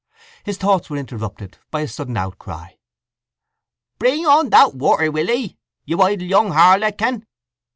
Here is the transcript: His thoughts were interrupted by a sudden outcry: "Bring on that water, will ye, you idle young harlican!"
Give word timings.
His 0.43 0.57
thoughts 0.57 0.89
were 0.89 0.97
interrupted 0.97 1.59
by 1.69 1.81
a 1.81 1.87
sudden 1.87 2.17
outcry: 2.17 2.71
"Bring 3.99 4.25
on 4.25 4.49
that 4.49 4.73
water, 4.73 5.11
will 5.11 5.27
ye, 5.29 5.59
you 5.85 6.01
idle 6.01 6.25
young 6.27 6.49
harlican!" 6.53 7.27